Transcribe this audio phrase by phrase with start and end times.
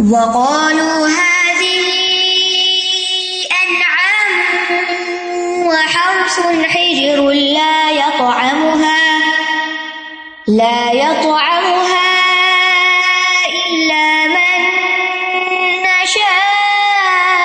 [0.00, 1.86] وقالوا هذه
[3.62, 4.32] أنعام
[5.66, 9.18] وحرث حجر لا يطعمها
[10.48, 12.08] لا يطعمها
[13.66, 14.60] إلا من
[16.02, 17.38] نشاء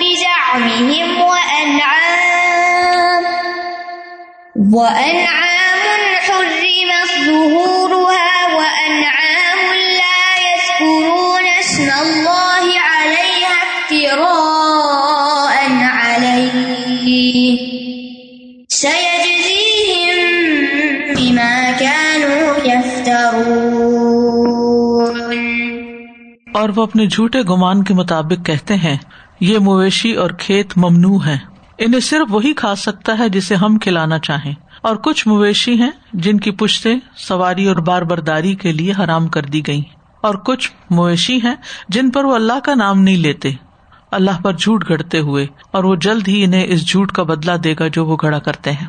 [0.00, 3.24] بزعمهم وأنعام
[4.72, 5.43] وأنعام
[26.76, 28.96] وہ اپنے جھوٹے گمان کے مطابق کہتے ہیں،
[29.40, 31.38] یہ مویشی اور کھیت ممنوع ہے
[31.78, 36.40] انہیں صرف وہی کھا سکتا ہے جسے ہم کھلانا چاہیں۔ اور کچھ مویشی ہیں جن
[36.40, 39.82] کی پشتے سواری اور بار برداری کے لیے حرام کر دی گئی
[40.22, 41.54] اور کچھ مویشی ہیں
[41.88, 43.50] جن پر وہ اللہ کا نام نہیں لیتے۔
[44.10, 47.74] اللہ پر جھوٹ گڑتے ہوئے اور وہ جلد ہی انہیں اس جھوٹ کا بدلا دے
[47.78, 48.86] گا جو وہ گڑا کرتے ہیں۔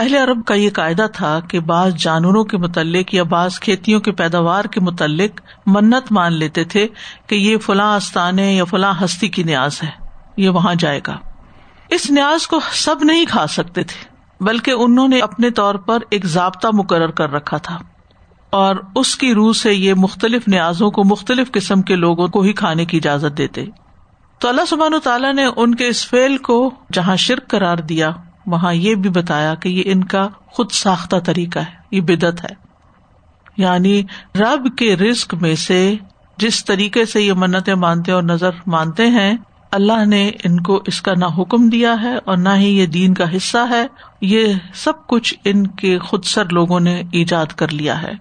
[0.00, 4.12] اہل عرب کا یہ قاعدہ تھا کہ بعض جانوروں کے متعلق یا بعض کھیتیوں کی
[4.12, 6.86] پیداوار کے متعلق منت مان لیتے تھے
[7.26, 10.06] کہ یہ فلاں استانے یا فلاں ہستی کی نیاز ہے،
[10.36, 11.16] یہ وہاں جائے گا۔
[11.88, 14.08] اس نیاز کو سب نہیں کھا سکتے تھے،
[14.44, 17.78] بلکہ انہوں نے اپنے طور پر ایک ضابطہ مقرر کر رکھا تھا۔
[18.50, 22.52] اور اس کی روح سے یہ مختلف نیازوں کو مختلف قسم کے لوگوں کو ہی
[22.52, 23.64] کھانے کی اجازت دیتے۔
[24.38, 28.10] تو اللہ سبحان تعالیٰ نے ان کے اس فیل کو جہاں شرک قرار دیا
[28.46, 32.54] وہاں یہ بھی بتایا کہ یہ ان کا خود ساختہ طریقہ ہے، یہ بدت ہے۔
[33.56, 34.02] یعنی
[34.34, 35.94] رب کے رسک میں سے
[36.36, 39.36] جس طریقے سے یہ منتیں مانتے اور نظر مانتے ہیں،
[39.70, 43.14] اللہ نے ان کو اس کا نہ حکم دیا ہے اور نہ ہی یہ دین
[43.14, 43.86] کا حصہ ہے۔
[44.20, 48.12] یہ سب کچھ ان کے خود سر لوگوں نے ایجاد کر لیا ہے۔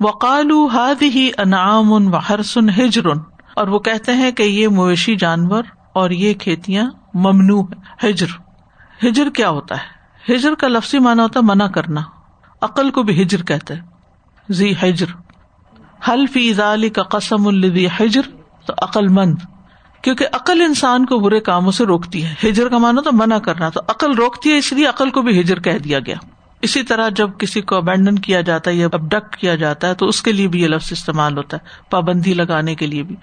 [0.00, 3.06] وقالو ہاد ہی انعام ان و ہرسن ہجر
[3.54, 7.62] اور وہ کہتے ہیں کہ یہ مویشی جانور اور یہ کھیتیاں ممنوع
[8.04, 8.26] ہجر
[9.04, 10.00] ہجر کیا ہوتا ہے؟
[10.34, 12.00] ہجر کا لفظی مانا ہوتا ہے منع کرنا۔
[12.60, 13.74] عقل کو بھی ہجر کہتے
[14.48, 15.06] زی ہجر
[16.08, 16.54] حل فی
[16.88, 18.20] کا قسم الدی ہجر
[18.66, 19.34] تو عقل مند۔
[20.02, 23.68] کیونکہ عقل انسان کو برے کاموں سے روکتی ہے۔ ہجر کا مانا تو منع کرنا۔
[23.68, 26.16] تو عقل روکتی ہے، اس لیے عقل کو بھی ہجر کہہ دیا گیا۔
[26.62, 30.06] اسی طرح جب کسی کو ابینڈن کیا جاتا ہے یا ابڈکٹ کیا جاتا ہے، تو
[30.06, 33.16] اس کے لیے بھی یہ لفظ استعمال ہوتا ہے، پابندی لگانے کے لیے بھی۔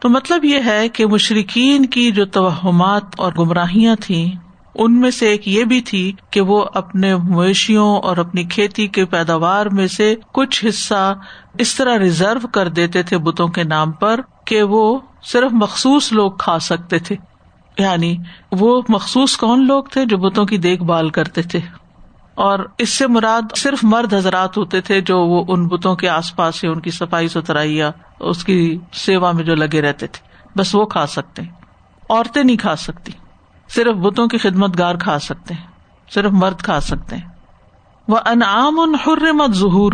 [0.00, 4.43] تو مطلب یہ ہے کہ مشرقین کی جو توہمات اور گمراہیاں تھیں
[4.74, 9.04] ان میں سے ایک یہ بھی تھی کہ وہ اپنے مویشیوں اور اپنی کھیتی کے
[9.04, 11.14] پیداوار میں سے کچھ حصہ
[11.58, 16.32] اس طرح ریزرو کر دیتے تھے بتوں کے نام پر کہ وہ صرف مخصوص لوگ
[16.32, 17.16] کھا سکتے تھے۔
[17.78, 18.16] یعنی
[18.52, 21.60] وہ مخصوص کون لوگ تھے جو بتوں کی دیکھ بھال کرتے تھے؟
[22.34, 26.36] اور اس سے مراد صرف مرد حضرات ہوتے تھے جو وہ ان بتوں کے آس
[26.36, 27.90] پاس ان کی صفائی ستھرائی یا
[28.20, 31.42] اس کی سیوا میں جو لگے رہتے تھے۔ بس وہ کھا سکتے۔
[32.10, 33.12] عورتیں نہیں کھا سکتی۔
[33.68, 35.66] صرف بتوں کی خدمت گار کھا سکتے ہیں،
[36.10, 37.28] صرف مرد کھا سکتے ہیں۔
[38.08, 39.92] وہ انعام ان حرمت ظہور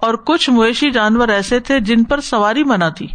[0.00, 3.06] اور کچھ مویشی جانور ایسے تھے جن پر سواری منع تھی۔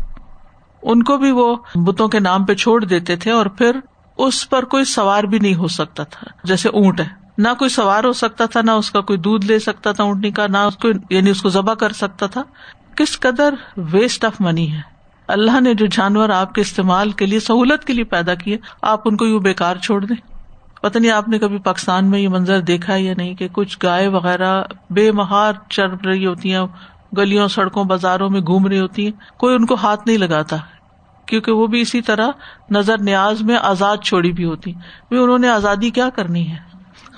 [0.83, 3.79] ان کو بھی وہ بتوں کے نام پہ چھوڑ دیتے تھے اور پھر
[4.17, 8.03] اس پر کوئی سوار بھی نہیں ہو سکتا تھا۔ جیسے اونٹ ہے۔ نہ کوئی سوار
[8.03, 10.77] ہو سکتا تھا، نہ اس کا کوئی دودھ لے سکتا تھا اونٹنی کا نہ اس
[10.77, 12.43] کو یعنی اس کو ذبح کر سکتا تھا۔
[12.95, 14.81] کس قدر ویسٹ آف منی ہے۔
[15.27, 19.01] اللہ نے جو جانور آپ کے استعمال کے لیے سہولت کے لیے پیدا کیے، آپ
[19.05, 20.31] ان کو یوں بےکار چھوڑ دیں۔
[20.81, 24.07] پتہ نہیں آپ نے کبھی پاکستان میں یہ منظر دیکھا یا نہیں کہ کچھ گائے
[24.07, 26.61] وغیرہ بے مہار چل رہی ہوتی ہیں،
[27.17, 30.57] گلیوں، سڑکوں، بازاروں میں گھوم رہی ہوتی ہیں۔ کوئی ان کو ہاتھ نہیں لگاتا،
[31.25, 32.27] کیونکہ وہ بھی اسی طرح
[32.69, 34.73] نظر نیاز میں آزاد چھوڑی بھی ہوتی۔
[35.11, 36.57] انہوں نے آزادی کیا کرنی ہے؟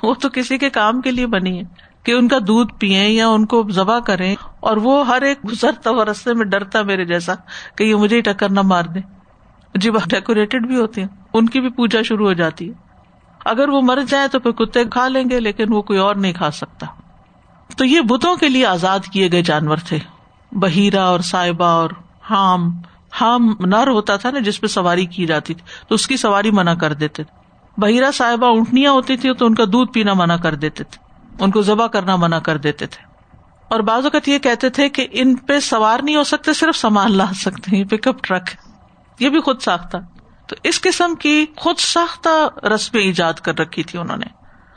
[0.03, 1.63] وہ تو کسی کے کام کے لیے بنی ہے
[2.03, 5.89] کہ ان کا دودھ پیئے یا ان کو ذبح کرے اور وہ ہر ایک گزرتا
[5.89, 7.33] ہوا رستے میں ڈرتا میرے جیسا
[7.77, 8.99] کہ یہ مجھے ہی ٹکر نہ مار دے۔
[9.75, 12.73] جی وہ ڈیکوریٹڈ بھی ہوتے ہیں۔ ان کی بھی پوجا شروع ہو جاتی ہے۔
[13.45, 16.33] اگر وہ مر جائے تو پھر کتے کھا لیں گے، لیکن وہ کوئی اور نہیں
[16.33, 16.85] کھا سکتا۔
[17.77, 19.99] تو یہ بتوں کے لیے آزاد کیے گئے جانور تھے۔
[20.51, 21.89] بہیرا اور سائبا اور
[22.29, 22.81] ہام
[23.21, 26.51] ہام نر ہوتا تھا نا، جس پہ سواری کی جاتی تھی، تو اس کی سواری
[26.51, 27.39] منع کر دیتے تھے۔
[27.81, 31.02] بہیرا، صاحبہ، اونٹنیاں ہوتی تھی تو ان کا دودھ پینا منع کر دیتے تھے۔
[31.39, 33.13] ان کو ذبح کرنا منع کر دیتے تھے۔
[33.67, 37.17] اور بعض اوقات یہ کہتے تھے کہ ان پہ سوار نہیں ہو سکتے، صرف سامان
[37.17, 38.43] لا سکتے پک اپ ٹرک
[39.19, 39.97] یہ بھی خود ساختہ
[40.47, 44.25] تو اس قسم کی خود ساختہ رسمیں ایجاد کر رکھی تھی انہوں نے۔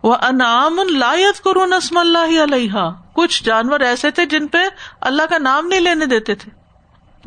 [0.02, 4.58] وہ انعام لایت کرو نسم اللہ علیہ کچھ جانور ایسے تھے جن پہ
[5.00, 6.50] اللہ کا نام نہیں لینے دیتے تھے۔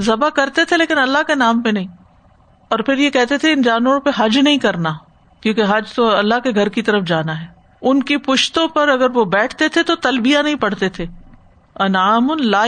[0.01, 1.87] ذبح کرتے تھے لیکن اللہ کے نام پہ نہیں۔
[2.69, 4.93] اور پھر یہ کہتے تھے ان جانوروں پہ حج نہیں کرنا،
[5.41, 9.09] کیونکہ حج تو اللہ کے گھر کی طرف جانا ہے۔ ان کی پشتوں پر اگر
[9.09, 11.05] وہ بیٹھتے تھے تو تلبیاں نہیں پڑھتے تھے۔
[11.75, 12.65] انعام لا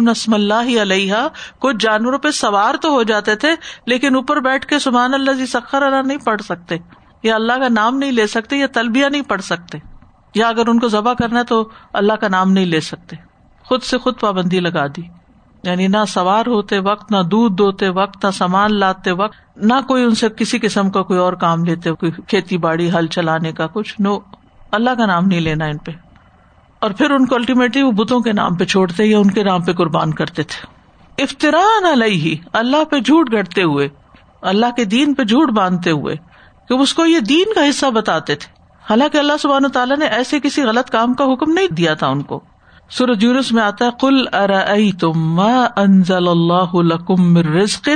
[0.00, 1.14] نسم اللہ علیہ
[1.58, 3.48] کچھ جانوروں پہ سوار تو ہو جاتے تھے،
[3.86, 6.76] لیکن اوپر بیٹھ کے سبحان اللہ جی سخر اللہ نہیں پڑھ سکتے۔
[7.22, 9.78] یا اللہ کا نام نہیں لے سکتے، یا تلبیہ نہیں پڑھ سکتے۔
[10.34, 13.16] یا اگر ان کو ذبح کرنا ہے تو اللہ کا نام نہیں لے سکتے۔
[13.64, 15.02] خود سے خود پابندی لگا دی۔
[15.62, 20.04] یعنی نہ سوار ہوتے وقت، نہ دودھ دھوتے وقت، نہ سامان لاتے وقت، نہ کوئی
[20.04, 23.66] ان سے کسی قسم کا کوئی اور کام لیتے، کوئی کھیتی باڑی، ہل چلانے کا
[23.66, 24.18] کچھ، نو۔
[24.76, 25.90] اللہ کا نام نہیں لینا ان پہ۔
[26.78, 29.62] اور پھر ان کو الٹیمیٹلی وہ بتوں کے نام پہ چھوڑتے یا ان کے نام
[29.62, 30.76] پہ قربان کرتے تھے۔
[31.22, 33.88] افطران علیہ، اللہ پہ جھوٹ گڑتے ہوئے،
[34.42, 36.16] اللہ کے دین پہ جھوٹ باندھتے ہوئے
[36.68, 40.40] کہ اس کو یہ دین کا حصہ بتاتے تھے۔ حالانکہ اللہ سبحانہ تعالیٰ نے ایسے
[40.40, 42.40] کسی غلط کام کا حکم نہیں دیا تھا ان کو۔
[42.90, 45.40] سورج یونس میں آتا ہے کل ارئی تم
[45.76, 47.88] انزل اللہ لکم رزق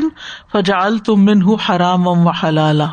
[0.53, 2.87] فجال تم من حرام و حلالا۔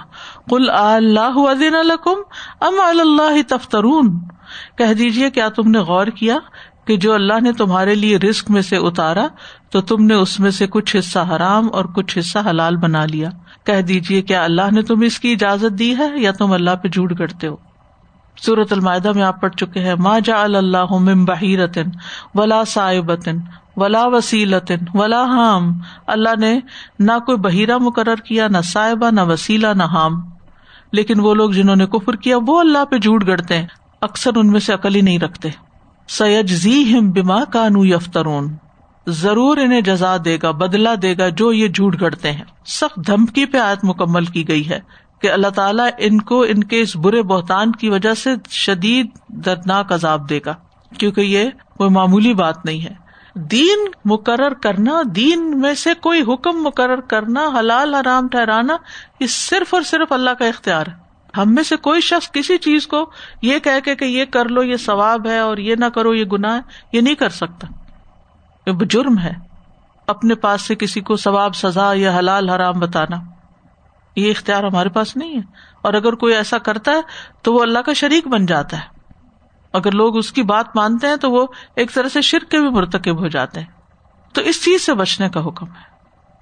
[0.49, 2.19] کل اللہ ادین لکم
[2.61, 4.19] ام اللہ تفترون۔
[4.77, 6.37] کہہ دیجیے کیا تم نے غور کیا
[6.85, 9.27] کہ جو اللہ نے تمہارے لیے رسک میں سے اتارا،
[9.69, 13.29] تو تم نے اس میں سے کچھ حصہ حرام اور کچھ حصہ حلال بنا لیا۔
[13.63, 16.87] کہہ دیجیے کیا اللہ نے تم اس کی اجازت دی ہے یا تم اللہ پہ
[16.87, 17.66] جھوٹ کرتے ہو؟
[18.45, 21.83] سورت المائدہ میں آپ پڑھ چکے ہیں ماں جا اللہ بحیرتن
[22.35, 23.37] ولا صاحبتن
[23.75, 26.59] ولا وسیلتن ولا حام۔ اللہ نے
[26.99, 30.13] نہ کوئی بحیرہ مقرر کیا، نہ صاحبہ نہ وسیلہ، نہ حام۔
[30.91, 33.67] لیکن وہ لوگ جنہوں نے کفر کیا، وہ اللہ پہ جھوٹ گڑتے ہیں۔
[34.01, 35.49] اکثر ان میں سے عقل ہی نہیں رکھتے۔
[36.07, 38.66] سیج زی ہم بیما کانو یفترون۔
[39.07, 43.45] ضرور انہیں جزا دے گا بدلا دے گا جو یہ جھوٹ گڑتے ہیں۔ سخت دھمکی
[43.45, 44.79] پہ آیت مکمل کی گئی ہے
[45.21, 49.93] کہ اللہ تعالیٰ ان کو، ان کے اس برے بہتان کی وجہ سے شدید دردناک
[49.93, 50.53] عذاب دے گا۔
[50.99, 52.93] کیونکہ یہ کوئی معمولی بات نہیں ہے۔
[53.35, 58.77] دین مقرر کرنا، دین میں سے کوئی حکم مقرر کرنا، حلال، حرام ٹھہرانا،
[59.19, 60.93] یہ صرف اور صرف اللہ کا اختیار ہے۔
[61.37, 63.11] ہم میں سے کوئی شخص کسی چیز کو
[63.41, 66.55] یہ کہ کہ یہ کر لو، یہ ثواب ہے اور یہ نہ کرو، یہ گناہ
[66.55, 66.61] ہے،
[66.91, 67.67] یہ نہیں کر سکتا۔
[68.73, 69.33] جرم ہے۔
[70.07, 73.15] اپنے پاس سے کسی کو ثواب، سزا یا حلال حرام بتانا۔
[74.15, 75.41] یہ اختیار ہمارے پاس نہیں ہے۔
[75.81, 77.01] اور اگر کوئی ایسا کرتا ہے
[77.41, 78.97] تو وہ اللہ کا شریک بن جاتا ہے۔
[79.73, 82.69] اگر لوگ اس کی بات مانتے ہیں تو وہ ایک طرح سے شرک کے بھی
[82.69, 83.67] مرتکب ہو جاتے ہیں۔
[84.33, 85.86] تو اس چیز سے بچنے کا حکم ہے۔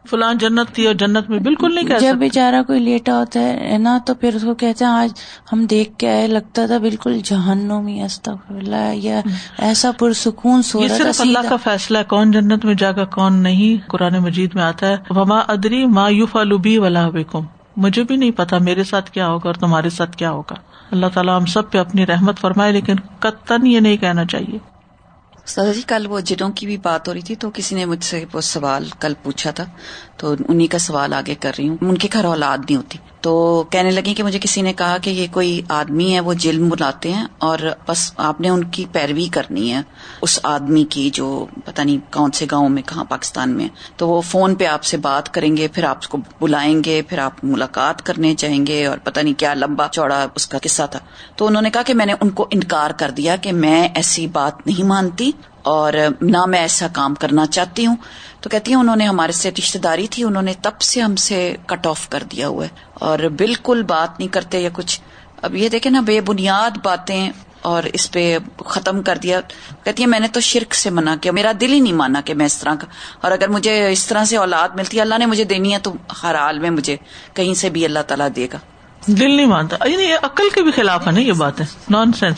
[0.09, 3.77] فلان جنت تھی اور جنت میں بالکل نہیں کہہ جب بےچارا کوئی لیٹا ہوتا ہے
[3.77, 5.13] نا؟ تو پھر اس کو کہتے ہیں آج
[5.53, 9.21] ہم دیکھ کے آئے لگتا تھا بالکل جہنمی اللہ یا
[9.57, 13.33] ایسا پرسکون سو یہ صرف اللہ کا فیصلہ ہے کون جنت میں جا کر کون
[13.33, 17.45] نہیں۔ قرآن مجید میں آتا ہے وما ادری ما یوف البی ولا بکم
[17.77, 20.55] مجھے بھی نہیں پتا میرے ساتھ کیا ہوگا اور تمہارے ساتھ کیا ہوگا۔
[20.91, 24.74] اللہ تعالیٰ ہم سب پہ اپنی رحمت فرمائے لیکن قطن یہ نہیں کہنا چاہیے۔
[25.45, 28.03] سر جی کل وہ جنوں کی بھی بات ہو رہی تھی تو کسی نے مجھ
[28.03, 29.65] سے وہ سوال، کل پوچھا تھا،
[30.17, 33.63] تو انہیں کا سوال آگے کر رہی ہوں۔ ان کے گھر اولاد نہیں ہوتی۔ تو
[33.69, 37.13] کہنے لگی کہ مجھے کسی نے کہا کہ یہ کوئی آدمی ہے، وہ جلم بلاتے
[37.13, 39.81] ہیں اور بس آپ نے ان کی پیروی کرنی ہے،
[40.21, 44.21] اس آدمی کی جو پتہ نہیں کون سے گاؤں میں، کہاں پاکستان میں۔ تو وہ
[44.21, 48.01] فون پہ آپ سے بات کریں گے، پھر آپ کو بلائیں گے، پھر آپ ملاقات
[48.01, 50.99] کرنے چاہیں گے اور پتہ نہیں کیا لمبا چوڑا اس کا قصہ تھا۔
[51.35, 54.27] تو انہوں نے کہا کہ میں نے ان کو انکار کر دیا کہ میں ایسی
[54.27, 55.31] بات نہیں مانتی۔
[55.65, 57.95] اور نہ میں ایسا کام کرنا چاہتی ہوں۔
[58.41, 61.15] تو کہتی ہیں انہوں نے ہمارے سے رشتے داری تھی انہوں نے تب سے ہم
[61.15, 65.01] سے کٹ آف کر دیا ہوا ہے۔ اور بالکل بات نہیں کرتے یا کچھ۔
[65.41, 67.31] اب یہ دیکھیں نا بے بنیاد باتیں
[67.61, 69.41] اور اس پہ ختم کر دیا۔
[69.83, 72.33] کہتی ہے میں نے تو شرک سے منع کیا میرا دل ہی نہیں مانا کہ
[72.33, 72.87] میں اس طرح کا۔
[73.21, 75.93] اور اگر مجھے اس طرح سے اولاد ملتی ہے اللہ نے مجھے دینی ہے تو
[76.23, 76.97] ہر حال میں مجھے
[77.33, 78.57] کہیں سے بھی اللہ تعالیٰ دے گا۔
[79.07, 82.37] دل نہیں مانتا۔ یعنی عقل کے بھی خلاف ہے نا یہ بات ہے نان سینس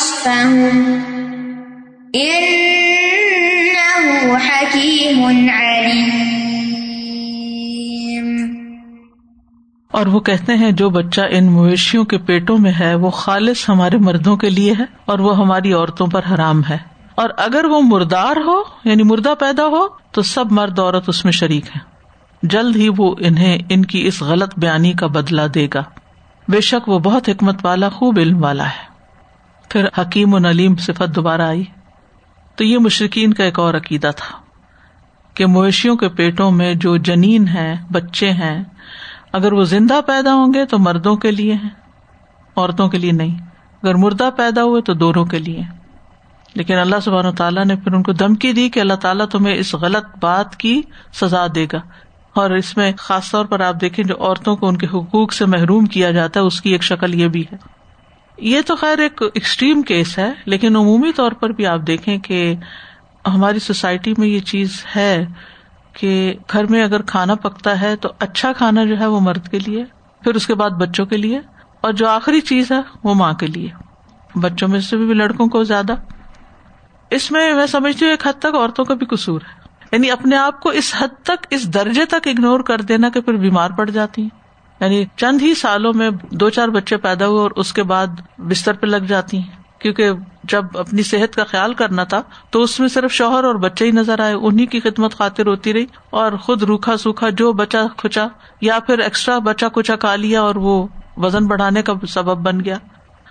[0.00, 0.92] وصفهم
[2.14, 2.68] إنه
[4.36, 6.30] حكيم عليم
[9.92, 13.98] اور وہ کہتے ہیں، جو بچہ ان مویشیوں کے پیٹوں میں ہے، وہ خالص ہمارے
[13.98, 16.78] مردوں کے لیے ہے اور وہ ہماری عورتوں پر حرام ہے۔
[17.14, 21.32] اور اگر وہ مردار ہو یعنی مردہ پیدا ہو، تو سب مرد عورت اس میں
[21.32, 21.80] شریک ہے
[22.42, 25.82] جلد ہی وہ انہیں ان کی اس غلط بیانی کا بدلا دے گا۔
[26.48, 28.89] بے شک وہ بہت حکمت والا، خوب علم والا ہے۔
[29.70, 31.64] پھر حکیم و نلیم صفت دوبارہ آئی۔
[32.56, 34.38] تو یہ مشرقین کا ایک اور عقیدہ تھا
[35.34, 38.64] کہ مویشیوں کے پیٹوں میں جو جنین ہے بچے ہیں،
[39.32, 41.70] اگر وہ زندہ پیدا ہوں گے تو مردوں کے لیے ہیں،
[42.56, 43.46] عورتوں کے لیے نہیں۔
[43.82, 45.62] اگر مردہ پیدا ہوئے تو دونوں کے لیے۔
[46.54, 49.54] لیکن اللہ سبحان و تعالیٰ نے پھر ان کو دھمکی دی کہ اللہ تعالیٰ تمہیں
[49.54, 51.80] اس غلط بات کی سزا دے گا۔
[52.34, 55.46] اور اس میں خاص طور پر آپ دیکھیں جو عورتوں کو ان کے حقوق سے
[55.46, 57.79] محروم کیا جاتا ہے، اس کی ایک شکل یہ بھی ہے۔
[58.40, 62.54] یہ تو خیر ایک ایکسٹریم کیس ہے، لیکن عمومی طور پر بھی آپ دیکھیں کہ
[63.26, 65.26] ہماری سوسائٹی میں یہ چیز ہے
[65.92, 69.58] کہ گھر میں اگر کھانا پکتا ہے تو اچھا کھانا جو ہے وہ مرد کے
[69.58, 69.84] لیے،
[70.24, 71.40] پھر اس کے بعد بچوں کے لیے،
[71.80, 73.68] اور جو آخری چیز ہے وہ ماں کے لیے۔
[74.34, 75.94] بچوں میں سے بھی لڑکوں کو زیادہ۔
[77.10, 79.60] اس میں میں سمجھتی ہوں ایک حد تک عورتوں کا بھی قصور ہے۔
[79.92, 83.32] یعنی اپنے آپ کو اس حد تک، اس درجے تک اگنور کر دینا کہ پھر
[83.32, 84.39] بیمار پڑ جاتی ہیں۔
[84.80, 88.06] یعنی چند ہی سالوں میں دو چار بچے پیدا ہوئے اور اس کے بعد
[88.38, 90.10] بستر پہ لگ جاتی ہیں۔ کیونکہ
[90.44, 93.90] جب اپنی صحت کا خیال کرنا تھا تو اس میں صرف شوہر اور بچے ہی
[93.90, 98.26] نظر آئے انہیں کی خدمت خاطر ہوتی رہی اور خود روکھا سوکھا جو بچا کھچا
[98.60, 102.76] یا پھر ایکسٹرا بچا کچا کھا لیا اور وہ وزن بڑھانے کا سبب بن گیا۔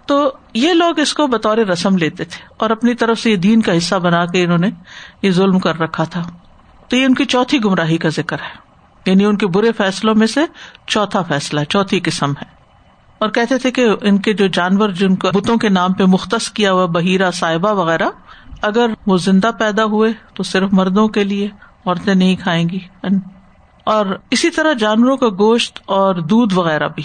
[0.05, 3.61] تو یہ لوگ اس کو بطور رسم لیتے تھے اور اپنی طرف سے یہ دین
[3.61, 4.69] کا حصہ بنا کے انہوں نے
[5.21, 6.23] یہ ظلم کر رکھا تھا۔
[6.87, 8.68] تو یہ ان کی چوتھی گمراہی کا ذکر ہے۔
[9.05, 10.41] یعنی ان کے برے فیصلوں میں سے
[10.87, 12.59] چوتھا فیصلہ چوتھی قسم ہے۔
[13.19, 16.49] اور کہتے تھے کہ ان کے جو جانور جن کو بتوں کے نام پہ مختص
[16.49, 18.09] کیا ہوا بہیرا صاحبہ وغیرہ،
[18.61, 21.49] اگر وہ زندہ پیدا ہوئے تو صرف مردوں کے لیے
[21.85, 22.79] عورتیں نہیں کھائیں گی۔
[23.83, 27.03] اور اسی طرح جانوروں کا گوشت اور دودھ وغیرہ بھی۔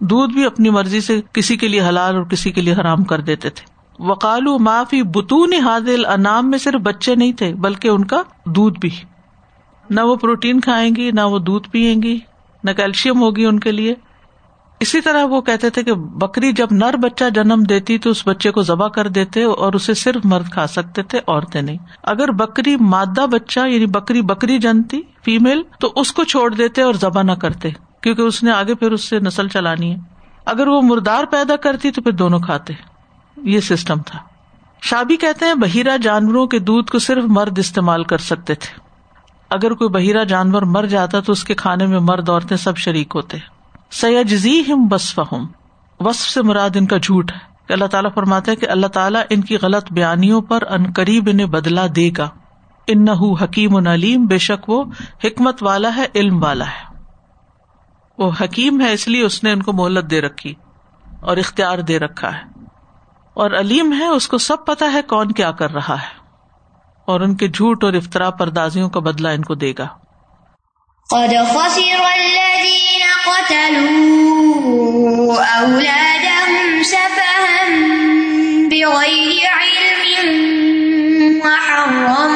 [0.00, 3.20] دودھ بھی اپنی مرضی سے کسی کے لیے حلال اور کسی کے لیے حرام کر
[3.20, 8.22] دیتے تھے۔ وکالو معافی بتون حادل انعام میں صرف بچے نہیں تھے، بلکہ ان کا
[8.46, 8.90] دودھ بھی۔
[9.90, 12.18] نہ وہ پروٹین کھائیں گی، نہ وہ دودھ پیئیں گی،
[12.64, 13.94] نہ کیلشیم ہوگی ان کے لیے۔
[14.80, 18.50] اسی طرح وہ کہتے تھے کہ بکری جب نر بچہ جنم دیتی تو اس بچے
[18.50, 22.76] کو ذبح کر دیتے اور اسے صرف مرد کھا سکتے تھے، عورتیں نہیں۔ اگر بکری
[22.76, 27.32] مادہ بچہ یعنی بکری بکری جنتی فیمل تو اس کو چھوڑ دیتے اور ذبح نہ
[27.32, 27.70] کرتے،
[28.00, 29.96] کیونکہ اس نے آگے پھر اس سے نسل چلانی ہے۔
[30.46, 32.72] اگر وہ مردار پیدا کرتی تو پھر دونوں کھاتے۔
[33.36, 34.18] یہ سسٹم تھا۔
[34.82, 38.91] شابی کہتے ہیں بہیرا جانوروں کے دودھ کو صرف مرد استعمال کر سکتے تھے۔
[39.52, 43.12] اگر کوئی بہیرا جانور مر جاتا تو اس کے کھانے میں مرد عورتیں سب شریک
[43.14, 43.38] ہوتے۔
[43.90, 45.46] سیاجزی ہم وصف ہم
[46.00, 49.40] وصف سے مراد ان کا جھوٹ ہے۔ کہ اللہ تعالیٰ فرماتے کہ اللہ تعالیٰ ان
[49.40, 52.28] کی غلط بیانیوں پر ان قریب انہیں بدلا دے گا۔
[52.86, 53.10] ان نہ
[53.44, 54.84] حکیم علیم، بے شک وہ
[55.24, 57.02] حکمت والا ہے، علم والا ہے۔
[58.18, 60.54] وہ حکیم ہے، اس لیے اس نے ان کو مہلت دے رکھی
[61.20, 62.42] اور اختیار دے رکھا ہے۔
[63.34, 66.21] اور علیم ہے، اس کو سب پتا ہے کون کیا کر رہا ہے۔
[67.06, 69.88] اور ان کے جھوٹ اور افطرا پردازیوں کا بدلا ان کو دے گا۔
[71.10, 74.22] قد خسر الذين قتلوا
[75.60, 77.68] أولادهم سفها
[78.70, 80.02] بغير علم
[81.46, 82.32] وحرموا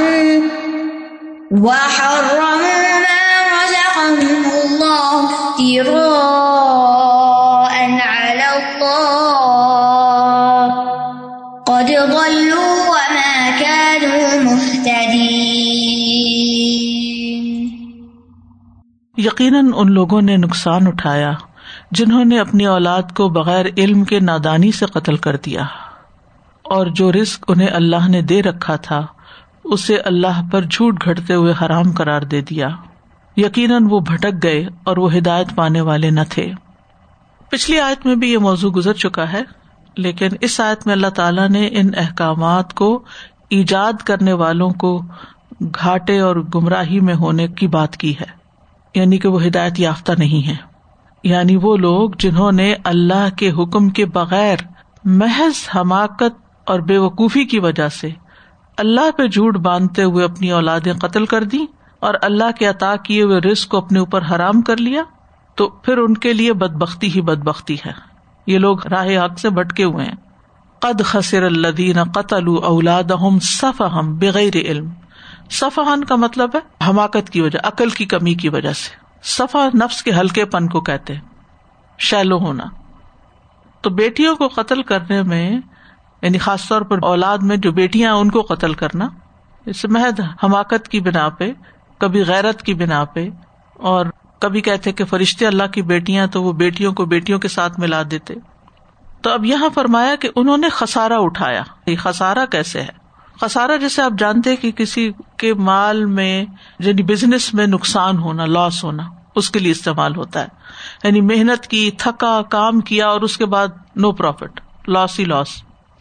[1.50, 6.46] وحرموا ما رزقهم الله افتراء
[19.26, 21.33] یقیناً ان لوگوں نے نقصان اٹھایا
[21.90, 25.62] جنہوں نے اپنی اولاد کو بغیر علم کے نادانی سے قتل کر دیا۔
[26.62, 29.06] اور جو رسک انہیں اللہ نے دے رکھا تھا،
[29.64, 32.68] اسے اللہ پر جھوٹ گھٹتے ہوئے حرام قرار دے دیا۔
[33.37, 36.52] یقیناً وہ بھٹک گئے اور وہ ہدایت پانے والے نہ تھے۔
[37.50, 39.42] پچھلی آیت میں بھی یہ موضوع گزر چکا ہے،
[39.97, 43.04] لیکن اس آیت میں اللہ تعالیٰ نے ان احکامات کو
[43.50, 45.02] ایجاد کرنے والوں کو
[45.61, 48.36] گھاٹے اور گمراہی میں ہونے کی بات کی ہے۔
[48.97, 50.57] یعنی کہ وہ ہدایت یافتہ نہیں ہے
[51.23, 54.57] یعنی وہ لوگ جنہوں نے اللہ کے حکم کے بغیر
[55.05, 58.09] محض حماقت اور بے وقوفی کی وجہ سے
[58.76, 61.59] اللہ پہ جھوٹ باندھتے ہوئے اپنی اولادیں قتل کر دی
[62.00, 65.03] اور اللہ کے عطا کیے ہوئے رسک کو اپنے اوپر حرام کر لیا،
[65.55, 67.93] تو پھر ان کے لیے بد بختی ہی بد بختی ہے۔
[68.47, 70.15] یہ لوگ راہ حق سے بھٹکے ہوئے ہیں۔
[70.79, 73.12] قد خسر الدین قتل اولاد
[73.43, 74.91] صف ہم بغیر علم۔
[75.50, 80.03] صفحان کا مطلب ہے حماقت کی وجہ، عقل کی کمی کی وجہ سے۔ صفا نفس
[80.03, 81.15] کے ہلکے پن کو کہتے
[81.99, 82.65] شیلو ہونا۔
[83.81, 85.61] تو بیٹیوں کو قتل کرنے میں
[86.23, 89.09] یعنی خاص طور پر اولاد میں جو بیٹیاں ان کو قتل کرنا۔
[89.67, 91.53] اس محض حماقت کی بنا پہ،
[91.99, 93.29] کبھی غیرت کی بنا پہ،
[93.75, 94.07] اور
[94.38, 98.03] کبھی کہتے کہ فرشتے اللہ کی بیٹیاں تو وہ بیٹیوں کو بیٹیوں کے ساتھ ملا
[98.11, 98.35] دیتے۔
[99.23, 103.05] تو اب یہاں فرمایا کہ انہوں نے خسارا اٹھایا۔ یہ خسارا کیسے ہے؟
[103.40, 106.45] خسارا جیسے آپ جانتے کہ کسی کے مال میں
[106.78, 109.02] یعنی بزنس میں نقصان ہونا لاس ہونا،
[109.35, 110.47] اس کے لیے استعمال ہوتا ہے۔
[111.05, 113.66] یعنی محنت کی، تھکا، کام کیا اور اس کے بعد
[113.97, 115.49] نو پروفٹ لاس ہی لاس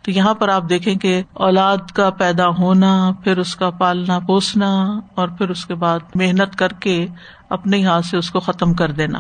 [0.01, 5.00] تو یہاں پر آپ دیکھیں کہ اولاد کا پیدا ہونا، پھر اس کا پالنا، پوسنا
[5.15, 7.08] اور پھر اس کے بعد محنت کر کے
[7.50, 9.20] اپنے ہاتھ سے اس کو ختم کر دینا۔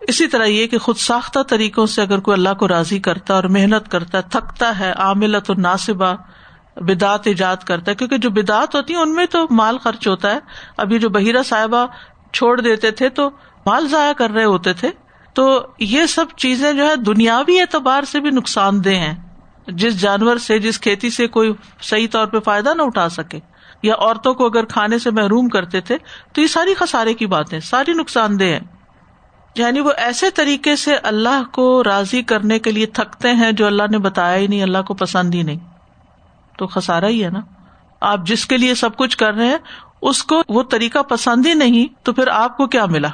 [0.00, 3.36] اسی طرح یہ کہ خود ساختہ طریقوں سے اگر کوئی اللہ کو راضی کرتا ہے
[3.36, 6.14] اور محنت کرتا ہے تھکتا ہے عاملت اور ناصبہ
[6.76, 10.34] بدعت ایجاد کرتا ہے، کیونکہ جو بدعت ہوتی ہے ان میں تو مال خرچ ہوتا
[10.34, 10.38] ہے۔
[10.76, 11.86] اب یہ جو بحیرہ صاحبہ
[12.32, 13.30] چھوڑ دیتے تھے، تو
[13.66, 14.90] مال ضائع کر رہے ہوتے تھے۔
[15.34, 19.14] تو یہ سب چیزیں جو ہے، دنیاوی اعتبار سے بھی نقصان دہ ہیں۔
[19.66, 21.52] جس جانور سے، جس کھیتی سے کوئی
[21.82, 23.40] صحیح طور پہ فائدہ نہ اٹھا سکے،
[23.82, 25.98] یا عورتوں کو اگر کھانے سے محروم کرتے تھے،
[26.32, 28.60] تو یہ ساری خسارے کی باتیں، ساری نقصان دہ ہیں۔
[29.56, 33.82] یعنی وہ ایسے طریقے سے اللہ کو راضی کرنے کے لیے تھکتے ہیں جو اللہ
[33.90, 35.75] نے بتایا ہی نہیں، اللہ کو پسند ہی نہیں۔
[36.58, 37.40] تو خسارا ہی ہے نا۔
[38.00, 39.58] آپ جس کے لیے سب کچھ کر رہے ہیں،
[40.02, 43.08] اس کو وہ طریقہ پسند ہی نہیں، تو پھر آپ کو کیا ملا؟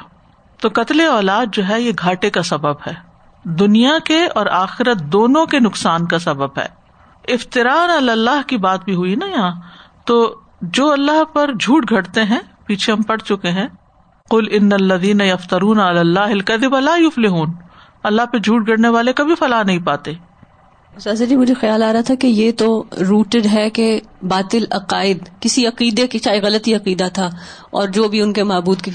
[0.61, 2.93] تو قتل اولاد جو ہے، یہ گھاٹے کا سبب ہے۔
[3.43, 6.83] دنیا کے اور آخرت دونوں کے نقصان کا سبب ہے۔
[7.27, 9.51] افطران اللہ کی بات بھی ہوئی نا یہاں۔
[10.05, 13.67] تو جو اللہ پر جھوٹ گھٹتے ہیں، پیچھے ہم پڑ چکے ہیں۔
[14.29, 16.19] کل ان الدین افطرون اللہ
[18.03, 20.13] اللہ پہ جھوٹ گڑنے والے کبھی فلاح نہیں پاتے۔
[20.97, 25.65] جی مجھے خیال آ رہا تھا کہ یہ تو روٹڈ ہے کہ باطل عقائد، کسی
[25.67, 27.29] عقیدے کی، چاہے غلطی عقیدہ تھا
[27.71, 28.91] اور جو بھی ان کے معبود کی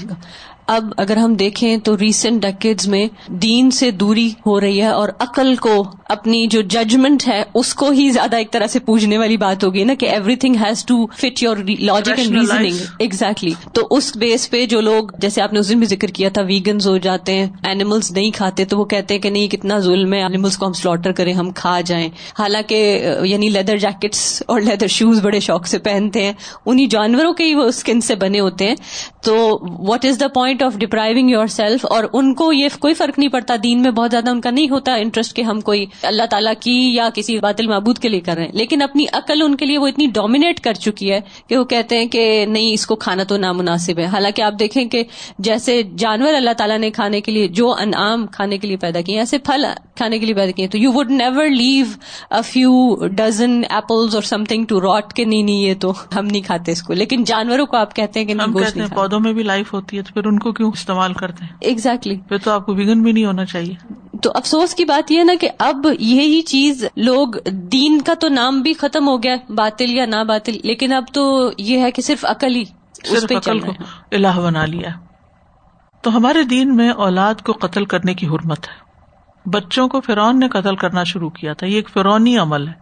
[0.69, 5.09] اب اگر ہم دیکھیں تو ریسنٹ ڈیکڈز میں دین سے دوری ہو رہی ہے اور
[5.19, 9.37] عقل کو اپنی جو ججمنٹ ہے اس کو ہی زیادہ ایک طرح سے پوچھنے والی
[9.37, 14.17] بات ہوگی نا کہ everything has to fit your logic and reasoning exactly تو اس
[14.17, 16.97] بیس پہ جو لوگ جیسے آپ نے اس دن بھی ذکر کیا تھا ویگنز ہو
[16.97, 20.57] جاتے ہیں اینیملس نہیں کھاتے تو وہ کہتے ہیں کہ نہیں کتنا ظلم ہے اینیملس
[20.57, 22.09] کو ہم سلاٹر کریں ہم کھا جائیں۔
[22.39, 26.33] حالانکہ یعنی لیدر جیکٹس اور لیدر شوز بڑے شوق سے پہنتے ہیں۔
[26.65, 28.75] انہیں جانوروں کے ہی وہ اسکن سے بنے ہوتے ہیں۔
[29.23, 33.29] تو what is the point of depriving yourself اور ان کو یہ کوئی فرق نہیں
[33.29, 36.53] پڑتا دین میں بہت زیادہ ان کا نہیں ہوتا انٹرسٹ کہ ہم کوئی اللہ تعالیٰ
[36.59, 39.65] کی یا کسی باطل معبود کے لیے کر رہے ہیں۔ لیکن اپنی عقل ان کے
[39.65, 42.95] لیے وہ اتنی ڈومینیٹ کر چکی ہے کہ وہ کہتے ہیں کہ نہیں اس کو
[42.95, 45.03] کھانا تو نامناسب ہے۔ حالانکہ آپ دیکھیں کہ
[45.39, 49.19] جیسے جانور اللہ تعالیٰ نے کھانے کے لیے جو انعام کھانے کے لیے پیدا کیے
[49.19, 51.85] ایسے پھل کھانے کے لیے پیدا کیے تو you would never leave
[52.29, 56.25] a few dozen apples اور سم تھنگ ٹو راٹ کے نہیں نہیں یہ تو ہم
[56.25, 58.47] نہیں کھاتے اس کو۔ لیکن جانوروں کو آپ کہتے ہیں کہ نہیں
[58.95, 62.17] پودوں میں بھی لائف ہوتی ہے تو پھر ان کو کیوں استعمال کرتے ہیں؟ ایگزیکٹلی
[62.17, 65.33] پھر تو آپ کو ویگن بھی نہیں ہونا چاہیے۔ تو افسوس کی بات یہ نا
[65.41, 70.05] کہ اب یہی چیز لوگ دین کا تو نام بھی ختم ہو گیا باطل یا
[70.05, 72.63] نہ باطل لیکن اب تو یہ ہے کہ صرف عقل ہی
[73.03, 73.71] صرف عقل کو
[74.11, 74.89] الہ بنا لیا۔
[76.01, 78.89] تو ہمارے دین میں اولاد کو قتل کرنے کی حرمت ہے۔
[79.45, 82.73] بچوں کو فرعون نے قتل کرنا شروع کیا تھا۔ یہ ایک فرونی عمل ہے۔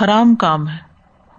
[0.00, 0.93] حرام کام ہے۔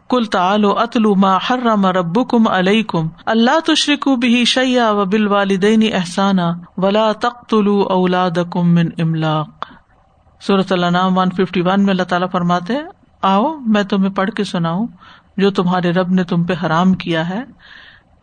[0.09, 5.27] کل تعلو اتلو ما حرم رب کم علیہ کم اللہ تشرک بھی شیا و بال
[5.27, 6.41] والدین احسانہ
[6.77, 9.65] ولا تختلو اولاد کم من املاق.
[10.41, 12.73] صورت اللہ ون ففٹی ون میں اللہ تعالیٰ فرماتے
[13.23, 14.87] آؤ، میں تمہیں پڑھ کے سناؤں،
[15.37, 17.43] جو تمہارے رب نے تم پہ حرام کیا ہے،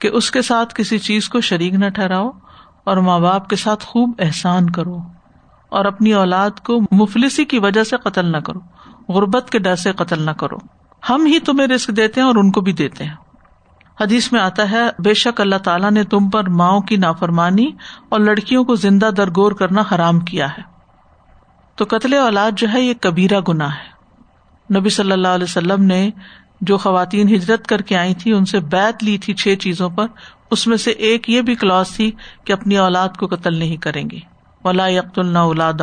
[0.00, 2.30] کہ اس کے ساتھ کسی چیز کو شریک نہ ٹھہراؤ
[2.84, 4.98] اور ماں باپ کے ساتھ خوب احسان کرو
[5.72, 8.60] اور اپنی اولاد کو مفلسی کی وجہ سے قتل نہ کرو،
[9.08, 10.58] غربت کے ڈر سے قتل نہ کرو۔
[11.10, 13.14] ہم ہی تمہیں رسک دیتے ہیں اور ان کو بھی دیتے ہیں۔
[14.00, 17.70] حدیث میں آتا ہے، بے شک اللہ تعالیٰ نے تم پر ماؤں کی نافرمانی
[18.08, 20.62] اور لڑکیوں کو زندہ درگور کرنا حرام کیا ہے۔
[21.74, 23.92] تو قتل اولاد جو ہے، یہ کبیرہ گنا ہے۔
[24.78, 26.10] نبی صلی اللہ علیہ وسلم نے
[26.60, 30.06] جو خواتین ہجرت کر کے آئی تھی، ان سے بیت لی تھی چھ چیزوں پر۔
[30.50, 32.10] اس میں سے ایک یہ بھی کلاس تھی
[32.44, 34.18] کہ اپنی اولاد کو قتل نہیں کریں گے۔
[34.64, 35.80] ولا یقت اللہ اولاد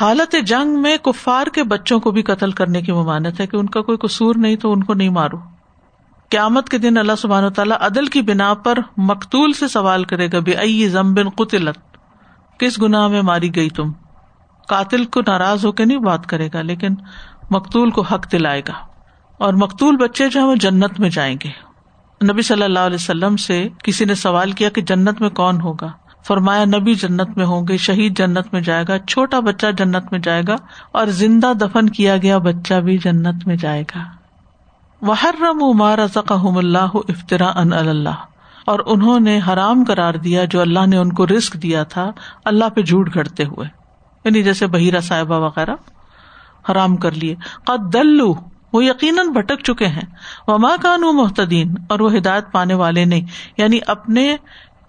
[0.00, 3.66] حالت جنگ میں کفار کے بچوں کو بھی قتل کرنے کی ممانت ہے کہ ان
[3.66, 5.36] کا کوئی قصور نہیں تو ان کو نہیں مارو۔
[6.30, 10.28] قیامت کے دن اللہ سبحان و تعالیٰ عدل کی بنا پر مقتول سے سوال کرے
[10.32, 11.78] گا ائی بن قطلت
[12.58, 13.92] کس گناہ میں ماری گئی تم؟
[14.68, 16.94] قاتل کو ناراض ہو کے نہیں بات کرے گا، لیکن
[17.50, 18.74] مقتول کو حق دلائے گا۔
[19.38, 21.50] اور مقتول بچے جو ہے وہ جنت میں جائیں گے۔
[22.32, 25.92] نبی صلی اللہ علیہ وسلم سے کسی نے سوال کیا کہ جنت میں کون ہوگا؟
[26.26, 30.20] فرمایا نبی جنت میں ہوں گے، شہید جنت میں جائے گا، چھوٹا بچہ جنت میں
[30.20, 30.56] جائے گا
[30.92, 34.02] اور زندہ دفن کیا گیا بچہ بھی جنت میں جائے گا۔
[35.02, 38.14] وہ اللہ افطرا ان اللہ
[38.66, 42.12] اور انہوں نے حرام کرار دیا جو اللہ نے ان کو رسک دیا تھا،
[42.44, 43.68] اللہ پہ جھوٹ گھڑتے ہوئے۔
[44.24, 45.74] یعنی جیسے بہیرا صاحبہ وغیرہ
[46.70, 47.34] حرام کر لیے۔
[47.64, 48.34] قد دلو
[48.72, 50.02] وہ یقیناً بھٹک چکے ہیں۔
[50.48, 53.20] وہ ماں کانو محتدین اور وہ ہدایت پانے والے نہیں۔
[53.58, 54.36] یعنی اپنے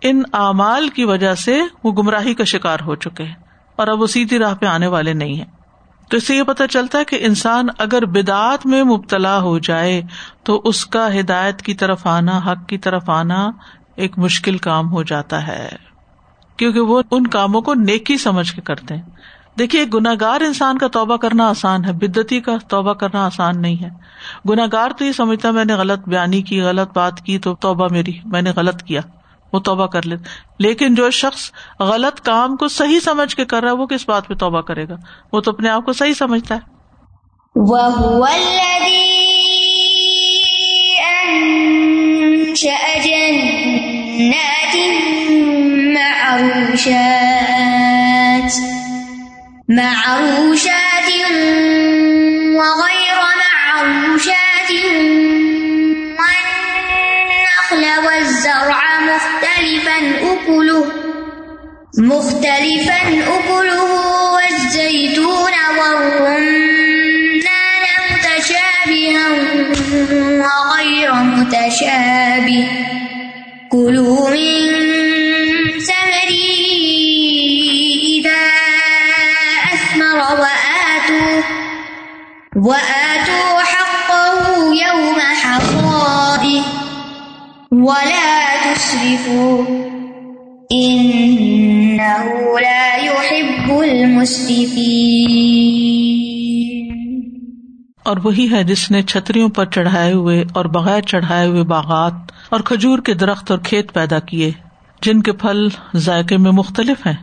[0.01, 3.35] ان اعمال کی وجہ سے وہ گمراہی کا شکار ہو چکے ہیں
[3.75, 5.45] اور اب وہ سیدھی راہ پہ آنے والے نہیں ہیں۔
[6.09, 10.01] تو اس سے یہ پتا چلتا ہے کہ انسان اگر بدعت میں مبتلا ہو جائے
[10.43, 13.51] تو اس کا ہدایت کی طرف آنا، حق کی طرف آنا
[13.95, 15.69] ایک مشکل کام ہو جاتا ہے۔
[16.57, 19.03] کیونکہ وہ ان کاموں کو نیکی سمجھ کے کرتے ہیں۔
[19.59, 23.89] دیکھیے گناگار انسان کا توبہ کرنا آسان ہے بدتی کا توبہ کرنا آسان نہیں ہے۔
[24.49, 28.19] گناگار تو یہ سمجھتا میں نے غلط بیانی کی، غلط بات کی تو توبہ میری،
[28.25, 29.01] میں نے غلط کیا۔
[29.53, 30.15] وہ توبہ کر لے۔
[30.59, 34.27] لیکن جو شخص غلط کام کو صحیح سمجھ کے کر رہا ہے، وہ کس بات
[34.27, 34.95] پہ توبہ کرے گا؟
[35.33, 36.59] وہ تو اپنے آپ کو صحیح سمجھتا ہے۔
[37.55, 39.13] وهو الذي
[60.47, 60.85] أكله
[61.97, 63.01] مختلفا،
[63.37, 63.83] أكله
[64.33, 67.41] والزيتون والرمان
[68.11, 69.27] متشابها
[70.41, 72.67] وغير متشابه.
[73.71, 74.49] كلوا من
[75.79, 76.33] ثمره
[78.15, 78.43] إذا
[79.73, 81.41] أثمر وآتوا
[82.55, 84.37] وآتوا حقه
[84.87, 86.63] يوم حصاده.
[87.71, 89.86] ولا تسرفوا.
[92.17, 93.71] إنه لا يحب
[98.03, 102.13] اور وہی ہے جس نے چھتریوں پر چڑھائے ہوئے اور بغیر چڑھائے ہوئے باغات
[102.49, 104.51] اور کھجور کے درخت اور کھیت پیدا کیے،
[105.01, 107.15] جن کے پھل ذائقے میں مختلف ہیں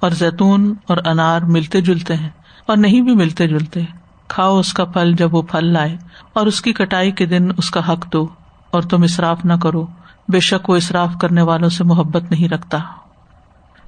[0.00, 2.30] اور زیتون اور انار ملتے جلتے ہیں
[2.66, 3.80] اور نہیں بھی ملتے جلتے۔
[4.28, 5.96] کھاؤ اس کا پھل جب وہ پھل لائے
[6.32, 8.26] اور اس کی کٹائی کے دن اس کا حق دو
[8.70, 9.86] اور تم اصراف نہ کرو،
[10.28, 12.78] بے شک وہ اصراف کرنے والوں سے محبت نہیں رکھتا۔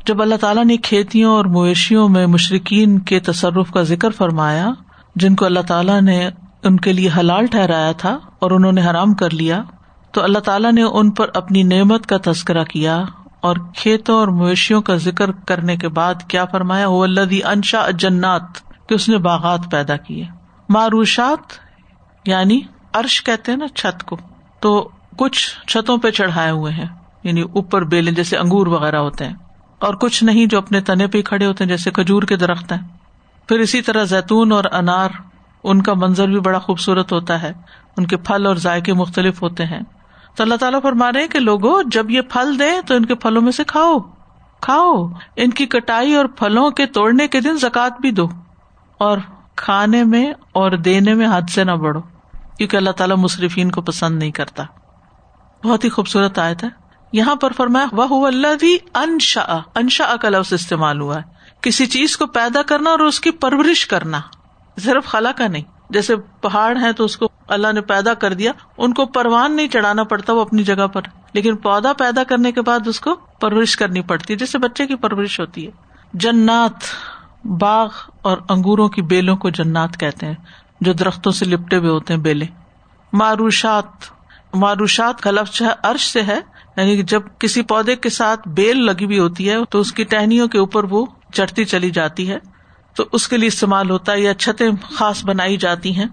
[0.06, 4.70] جب اللہ تعالیٰ نے کھیتیوں اور مویشیوں میں مشرقین کے تصرف کا ذکر فرمایا،
[5.16, 6.30] جن کو اللہ تعالیٰ نے
[6.62, 9.62] ان کے لیے حلال ٹھہرایا تھا اور انہوں نے حرام کر لیا،
[10.12, 13.04] تو اللہ تعالیٰ نے ان پر اپنی نعمت کا تذکرہ کیا
[13.40, 17.90] اور کھیتوں اور مویشیوں کا ذکر کرنے کے بعد کیا فرمایا؟ وہ اللہ دی انشا
[17.90, 18.42] جنات
[18.88, 20.24] کہ اس نے باغات پیدا کیے۔
[20.68, 21.52] معروشات
[22.28, 22.60] یعنی
[22.92, 24.16] عرش کہتے ہیں نا چھت کو،
[24.60, 26.88] تو کچھ چھتوں پہ چڑھائے ہوئے ہیں
[27.22, 29.34] یعنی اوپر بیلے جیسے انگور وغیرہ ہوتے ہیں۔
[29.78, 32.88] اور کچھ نہیں جو اپنے تنے پہ کھڑے ہوتے ہیں، جیسے کھجور کے درخت ہیں۔
[33.48, 35.08] پھر اسی طرح زیتون اور انار،
[35.64, 37.52] ان کا منظر بھی بڑا خوبصورت ہوتا ہے۔
[37.96, 39.80] ان کے پھل اور ذائقے مختلف ہوتے ہیں۔
[40.36, 43.42] تو اللہ تعالیٰ فرما رہے کہ لوگوں جب یہ پھل دے تو ان کے پھلوں
[43.42, 43.98] میں سے کھاؤ۔
[44.60, 48.28] کھاؤ۔ ان کی کٹائی اور پھلوں کے توڑنے کے دن زکات بھی دو۔
[48.98, 49.18] اور
[49.56, 52.00] کھانے میں اور دینے میں حد سے نہ بڑھو،
[52.58, 54.64] کیونکہ اللہ تعالیٰ مصرفین کو پسند نہیں کرتا۔
[55.64, 60.52] بہت ہی خوبصورت آیت ہے۔ یہاں پر فرمایا وہ اللہ بھی انشا انشا کا لفظ
[60.52, 61.22] استعمال ہوا ہے۔
[61.60, 64.20] کسی چیز کو پیدا کرنا اور اس کی پرورش کرنا۔
[64.78, 68.52] صرف خلا کا نہیں۔ جیسے پہاڑ ہے تو اس کو اللہ نے پیدا کر دیا،
[68.78, 71.00] ان کو پروان نہیں چڑھانا پڑتا وہ اپنی جگہ پر۔
[71.32, 74.94] لیکن پودا پیدا کرنے کے بعد اس کو پرورش کرنی پڑتی ہے، جیسے بچے کی
[74.94, 75.70] پرورش ہوتی ہے۔
[76.12, 76.74] جنات،
[77.44, 77.88] باغ
[78.22, 80.34] اور انگوروں کی بیلوں کو جنات کہتے ہیں،
[80.80, 82.46] جو درختوں سے لپٹے ہوئے ہوتے ہیں بیلے
[83.12, 84.16] معروشات
[84.54, 86.40] معروشات کا لفظ ہے، عرش سے ہے
[86.76, 90.48] یعنی جب کسی پودے کے ساتھ بیل لگی ہوئی ہوتی ہے تو اس کی ٹہنیوں
[90.48, 92.38] کے اوپر وہ چڑھتی چلی جاتی ہے
[92.96, 96.06] تو اس کے لیے استعمال ہوتا ہے یا چھتیں خاص بنائی جاتی ہیں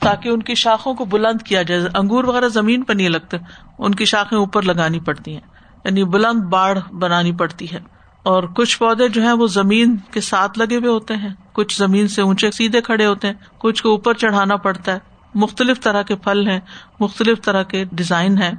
[0.00, 3.36] تاکہ ان کی شاخوں کو بلند کیا جائے۔ انگور وغیرہ زمین پر نہیں لگتے،
[3.78, 5.40] ان کی شاخیں اوپر لگانی پڑتی ہیں۔
[5.84, 7.80] یعنی بلند باڑ بنانی پڑتی ہے۔
[8.22, 12.08] اور کچھ پودے جو ہیں وہ زمین کے ساتھ لگے ہوئے ہوتے ہیں۔ کچھ زمین
[12.08, 14.98] سے اونچے سیدھے کھڑے ہوتے ہیں، کچھ کو اوپر چڑھانا پڑتا ہے۔
[15.34, 16.60] مختلف طرح کے پھل ہیں،
[17.00, 18.52] مختلف طرح کے ڈیزائن ہیں۔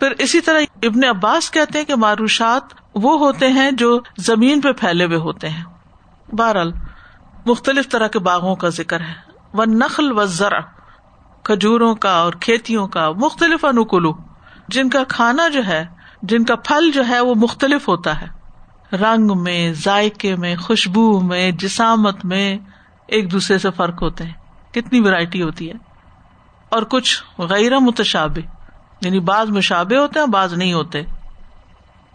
[0.00, 2.62] پھر اسی طرح ابن عباس کہتے ہیں کہ معروشات
[2.94, 5.64] وہ ہوتے ہیں جو زمین پہ پھیلے ہوئے ہوتے ہیں۔
[6.32, 6.72] بہرحال
[7.46, 9.14] مختلف طرح کے باغوں کا ذکر ہے۔
[9.52, 10.60] وہ نخل و ذرا
[11.42, 14.12] کھجوروں کا اور کھیتیوں کا مختلف انوکولو
[14.68, 15.86] جن کا کھانا جو ہے،
[16.22, 18.26] جن کا پھل جو ہے، وہ مختلف ہوتا ہے۔
[18.96, 22.58] رنگ میں، ذائقے میں، خوشبو میں، جسامت میں
[23.06, 24.32] ایک دوسرے سے فرق ہوتے ہیں۔
[24.74, 25.74] کتنی ویرائٹی ہوتی ہے۔
[26.68, 28.40] اور کچھ غیر متشابے
[29.04, 31.02] یعنی بعض مشابے ہوتے ہیں، بعض نہیں ہوتے۔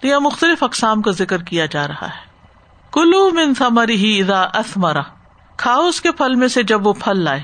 [0.02, 2.30] تو یہ مختلف اقسام کا ذکر کیا جا رہا ہے۔
[2.92, 5.02] کلو من سمری ہی ادا اسمرا
[5.58, 7.44] کھاؤ اس کے پھل میں سے جب وہ پھل لائے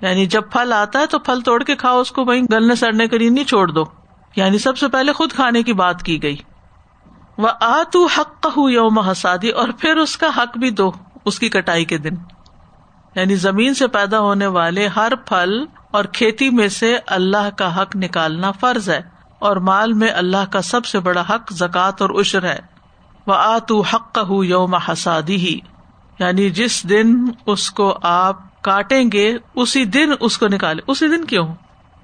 [0.00, 3.08] یعنی جب پھل آتا ہے تو پھل توڑ کے کھاؤ اس کو، وہیں گلنے سڑنے
[3.08, 3.84] کے لیے نہیں چھوڑ دو۔
[4.36, 6.36] یعنی سب سے پہلے خود کھانے کی بات کی گئی۔
[7.38, 10.92] وہ آ تو حق یوم حسادی اور پھر اس کا حق بھی دو،
[11.24, 12.14] اس کی کٹائی کے دن۔
[13.14, 17.96] یعنی زمین سے پیدا ہونے والے ہر پھل اور کھیتی میں سے اللہ کا حق
[17.96, 19.00] نکالنا فرض ہے
[19.38, 22.58] اور مال میں اللہ کا سب سے بڑا حق زکات اور عشر ہے۔
[23.26, 25.58] وہ آ تو حق یوم حسادی ہی
[26.18, 31.24] یعنی جس دن اس کو آپ کاٹیں گے، اسی دن اس کو نکالے اسی دن
[31.24, 31.54] کیوں؟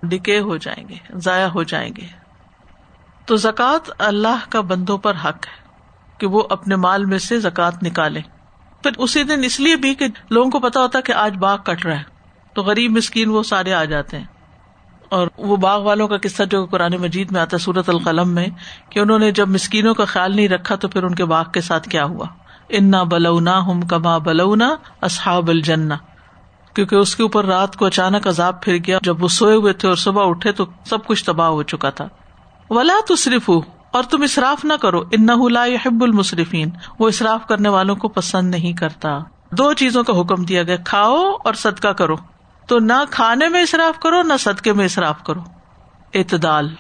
[0.03, 2.07] ڈکے ہو جائیں گے، ضائع ہو جائیں گے۔
[3.27, 5.65] تو زکوٰۃ اللہ کا بندوں پر حق ہے
[6.19, 8.21] کہ وہ اپنے مال میں سے زکوٰۃ نکالے
[8.87, 11.87] پھر اسی دن اس لیے بھی کہ لوگوں کو پتا ہوتا کہ آج باغ کٹ
[11.87, 12.03] رہا ہے۔
[12.55, 14.25] تو غریب مسکین وہ سارے آ جاتے ہیں۔
[15.09, 18.47] اور وہ باغ والوں کا قصہ جو قرآن مجید میں آتا ہے سورت القلم میں
[18.91, 21.61] کہ انہوں نے جب مسکینوں کا خیال نہیں رکھا تو پھر ان کے باغ کے
[21.61, 22.27] ساتھ کیا ہوا۔
[22.69, 25.97] انا بلونا ہم کما بلونا اصحاب الجنا
[26.75, 29.89] کیونکہ اس کے اوپر رات کو اچانک عذاب پھر گیا۔ جب وہ سوئے ہوئے تھے
[29.89, 32.09] اور صبح اٹھے تو سب کچھ تباہ ہو چکا تھا۔
[32.71, 33.51] ولا تو صرف
[33.97, 35.31] اور تم اصراف نہ کرو ان
[35.87, 39.19] حب المصرفین وہ اصراف کرنے والوں کو پسند نہیں کرتا۔
[39.53, 42.17] دو چیزوں کا حکم دیا گیا، کھاؤ اور صدقہ کرو۔
[42.67, 45.41] تو نہ کھانے میں اصراف کرو، نہ صدقے میں اصراف کرو۔
[46.15, 46.75] اعتدال۔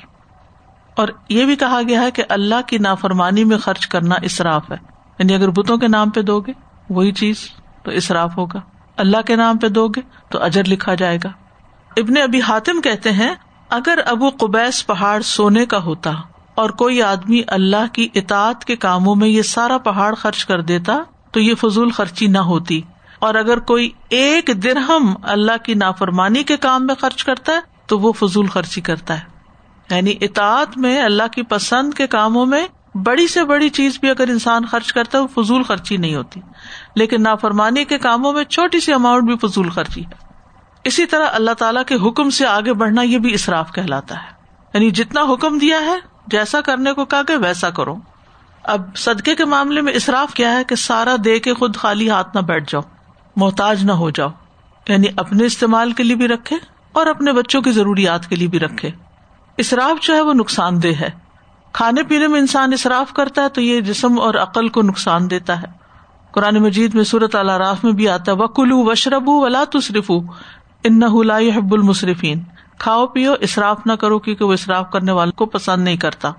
[0.97, 4.77] اور یہ بھی کہا گیا ہے کہ اللہ کی نافرمانی میں خرچ کرنا اصراف ہے۔
[5.19, 6.53] یعنی اگر بتوں کے نام پہ دو گے،
[6.91, 7.51] وہی چیز
[7.83, 8.61] تو اصراف ہوگا۔
[8.97, 11.29] اللہ کے نام پہ دو گے تو اجر لکھا جائے گا۔
[11.97, 13.35] ابن ابھی حاتم کہتے ہیں،
[13.71, 16.11] اگر ابو قبیس پہاڑ سونے کا ہوتا
[16.57, 20.99] اور کوئی آدمی اللہ کی اطاعت کے کاموں میں یہ سارا پہاڑ خرچ کر دیتا
[21.33, 22.83] تو یہ فضول خرچی نہ ہوتی۔
[23.19, 27.99] اور اگر کوئی ایک درہم اللہ کی نافرمانی کے کام میں خرچ کرتا ہے تو
[27.99, 29.25] وہ فضول خرچی کرتا ہے۔
[29.97, 32.67] یعنی اطاعت میں اللہ کی پسند کے کاموں میں
[32.97, 36.41] بڑی سے بڑی چیز بھی اگر انسان خرچ کرتا ہے وہ فضول خرچی نہیں ہوتی۔
[36.97, 40.27] لیکن نافرمانی کے کاموں میں چھوٹی سی اماؤنٹ بھی فضول خرچی۔ ہے
[40.85, 44.29] اسی طرح اللہ تعالیٰ کے حکم سے آگے بڑھنا یہ بھی اصراف کہلاتا ہے۔
[44.75, 47.97] یعنی جتنا حکم دیا ہے جیسا کرنے کو کہا کہ ویسا کرو۔
[48.63, 52.37] اب صدقے کے معاملے میں اصراف کیا ہے کہ سارا دے کے خود خالی ہاتھ
[52.37, 52.83] نہ بیٹھ جاؤ،
[53.37, 54.29] محتاج نہ ہو جاؤ۔
[54.89, 56.57] یعنی اپنے استعمال کے لیے بھی رکھے
[56.93, 58.91] اور اپنے بچوں کی ضروریات کے لیے بھی رکھے۔
[59.59, 61.11] اصراف جو ہے وہ نقصان دہ ہے۔
[61.73, 65.63] کھانے پینے میں انسان اصراف کرتا ہے تو یہ جسم اور عقل کو نقصان دیتا
[65.63, 65.67] ہے۔
[66.31, 70.11] قرآن مجید میں صورت اللہ راف میں بھی آتا ہے وہ کلو وشرب ولا تصرف
[70.85, 71.03] ان
[71.57, 72.43] حب المصرفین
[72.79, 76.33] کھاؤ پیو اصراف نہ کرو کیونکہ وہ اصراف کرنے والوں کو پسند نہیں کرتا۔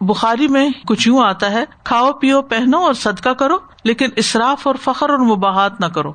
[0.00, 4.74] بخاری میں کچھ یوں آتا ہے، کھاؤ پیو، پہنو اور صدقہ کرو، لیکن اصراف اور
[4.82, 6.12] فخر اور مباحت نہ کرو۔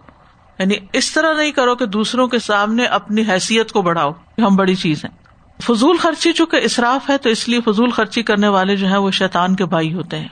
[0.60, 4.76] یعنی اس طرح نہیں کرو کہ دوسروں کے سامنے اپنی حیثیت کو بڑھاؤ ہم بڑی
[4.76, 5.18] چیز ہیں۔
[5.62, 9.12] فضول خرچی، چونکہ اصراف ہے، تو اس لیے فضول خرچی کرنے والے جو ہے وہ
[9.12, 10.28] شیطان کے بھائی ہوتے ہیں۔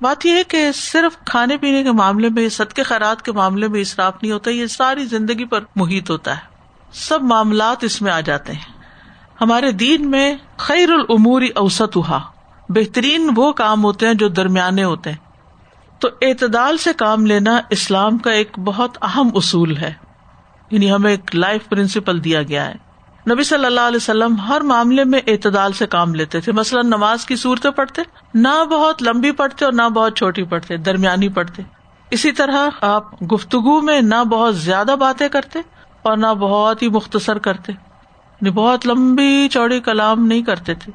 [0.00, 3.68] بات یہ ہے کہ صرف کھانے پینے کے معاملے میں صد کے خیرات کے معاملے
[3.68, 6.49] میں اصراف نہیں ہوتا، یہ ساری زندگی پر محیط ہوتا ہے۔
[6.92, 8.80] سب معاملات اس میں آ جاتے ہیں۔
[9.40, 12.20] ہمارے دین میں خیر العموری اوسط ہوا
[12.68, 15.16] بہترین وہ کام ہوتے ہیں جو درمیانے ہوتے ہیں۔
[15.98, 19.92] تو اعتدال سے کام لینا اسلام کا ایک بہت اہم اصول ہے۔
[20.70, 22.74] یعنی ہمیں ایک لائف پرنسپل دیا گیا ہے۔
[23.32, 27.26] نبی صلی اللہ علیہ وسلم ہر معاملے میں اعتدال سے کام لیتے تھے۔ مثلاً نماز
[27.26, 28.02] کی صورتیں پڑھتے،
[28.34, 31.62] نہ بہت لمبی پڑھتے اور نہ بہت چھوٹی پڑھتے، درمیانی پڑھتے۔
[32.10, 35.58] اسی طرح آپ گفتگو میں نہ بہت زیادہ باتیں کرتے
[36.02, 37.72] اور نہ بہت ہی مختصر کرتے
[38.54, 40.92] بہت لمبی چوڑی کلام نہیں کرتے تھے۔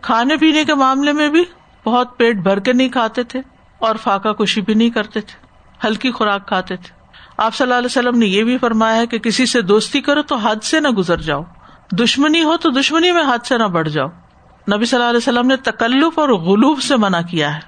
[0.00, 1.44] کھانے پینے کے معاملے میں بھی
[1.86, 3.40] بہت پیٹ بھر کے نہیں کھاتے تھے
[3.78, 5.46] اور فاقہ کشی بھی نہیں کرتے تھے،
[5.86, 6.94] ہلکی خوراک کھاتے تھے۔
[7.36, 10.22] آپ صلی اللہ علیہ وسلم نے یہ بھی فرمایا ہے کہ کسی سے دوستی کرو
[10.22, 11.42] تو حد سے نہ گزر جاؤ۔
[11.92, 14.08] دشمنی ہو تو دشمنی میں حد سے نہ بڑھ جاؤ۔
[14.74, 17.60] نبی صلی اللہ علیہ وسلم نے تکلف اور غلوف سے منع کیا ہے۔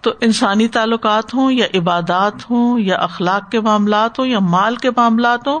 [0.00, 4.90] تو انسانی تعلقات ہوں یا عبادات ہوں یا اخلاق کے معاملات ہوں یا مال کے
[4.90, 5.60] معاملات ہوں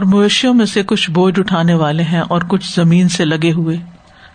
[0.00, 3.76] اور مویشیوں میں سے کچھ بوجھ اٹھانے والے ہیں اور کچھ زمین سے لگے ہوئے۔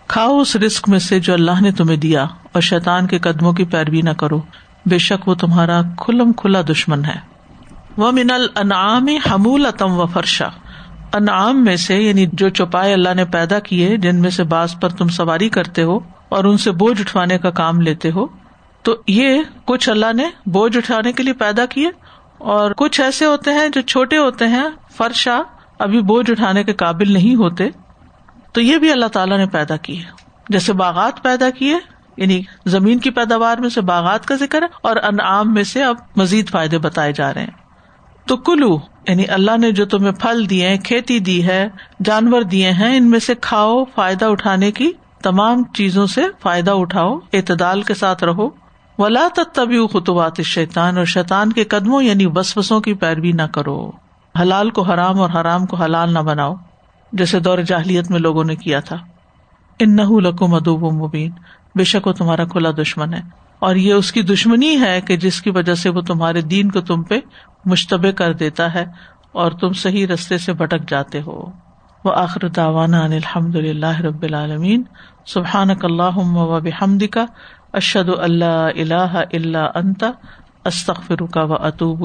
[0.08, 3.64] کھاؤ اس رسک میں سے جو اللہ نے تمہیں دیا اور شیطان کے قدموں کی
[3.64, 4.40] پیروی نہ کرو۔
[4.86, 7.16] بے شک وہ تمہارا کھلم کھلا دشمن ہے۔
[7.96, 10.48] وہ من العام حمول اتم و فرشا
[11.14, 14.88] انعام میں سے یعنی جو چوپائے اللہ نے پیدا کیے، جن میں سے بعض پر
[14.88, 15.98] تم سواری کرتے ہو
[16.28, 18.26] اور ان سے بوجھ اٹھوانے کا کام لیتے ہو،
[18.82, 21.90] تو یہ کچھ اللہ نے بوجھ اٹھانے کے لیے پیدا کیے۔
[22.38, 24.64] اور کچھ ایسے ہوتے ہیں جو چھوٹے ہوتے ہیں
[24.96, 25.42] فرشا
[25.78, 27.68] ابھی بوجھ اٹھانے کے قابل نہیں ہوتے،
[28.52, 30.02] تو یہ بھی اللہ تعالیٰ نے پیدا کیے
[30.48, 31.74] جیسے باغات پیدا کیے
[32.16, 35.96] یعنی زمین کی پیداوار میں سے باغات کا ذکر ہے، اور انعام میں سے اب
[36.16, 37.64] مزید فائدے بتائے جا رہے ہیں۔
[38.26, 41.68] تو کلو یعنی اللہ نے جو تمہیں پھل دیے کھیتی دی ہے،
[42.04, 44.90] جانور دیے ہیں، ان میں سے کھاؤ، فائدہ اٹھانے کی
[45.22, 48.48] تمام چیزوں سے فائدہ اٹھاؤ، اعتدال کے ساتھ رہو۔
[48.98, 54.05] ولا تبھی خطوات شیطان اور شیطان کے قدموں یعنی بس بسوں کی پیروی نہ کرو۔
[54.40, 56.54] حلال کو حرام اور حرام کو حلال نہ بناؤ،
[57.12, 58.96] جیسے دور جاہلیت میں لوگوں نے کیا تھا۔
[59.78, 61.30] ان نہ لکو مدوب و مبین،
[61.74, 63.20] بے شک وہ تمہارا کھلا دشمن ہے۔
[63.58, 66.80] اور یہ اس کی دشمنی ہے کہ جس کی وجہ سے وہ تمہارے دین کو
[66.80, 67.18] تم پہ
[67.64, 68.84] مشتبہ کر دیتا ہے
[69.32, 71.50] اور تم صحیح رستے سے بھٹک جاتے ہو۔
[72.04, 74.82] وہ آخر داوانا الحمد اللہ رب العالمین۔
[75.26, 77.26] سبحان اللہ و بحمد کا
[77.72, 80.10] اشد اللہ اللہ اللہ انتا
[80.64, 82.04] استخر کا و اطوب